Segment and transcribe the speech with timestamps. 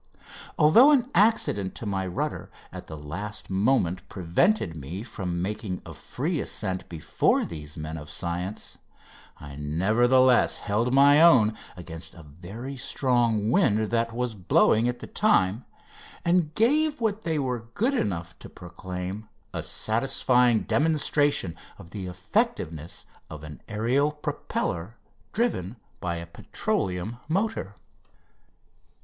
[0.57, 5.93] Although an accident to my rudder at the last moment prevented me from making a
[5.93, 8.79] free ascent before these men of science
[9.39, 15.05] I, nevertheless, held my own against a very strong wind that was blowing at the
[15.05, 15.65] time,
[16.25, 23.05] and gave what they were good enough to proclaim a satisfying demonstration of the effectiveness
[23.29, 24.95] of an aerial propeller
[25.31, 27.75] driven by a petroleum motor.
[27.75, 28.93] [Illustration: MOTOR OF "No.